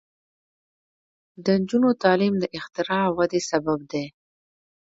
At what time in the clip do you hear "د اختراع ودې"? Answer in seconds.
2.39-3.41